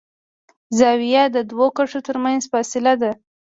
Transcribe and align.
زاویه 0.77 1.23
د 1.35 1.37
دوو 1.51 1.65
کرښو 1.75 1.99
تر 2.07 2.15
منځ 2.23 2.41
فاصله 2.51 2.93
ده. 3.01 3.11